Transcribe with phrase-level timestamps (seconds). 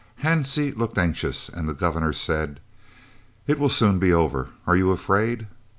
[0.23, 2.59] Hansie looked anxious, and the Governor said:
[3.45, 4.49] "It will soon be over.
[4.65, 5.45] Are you afraid?"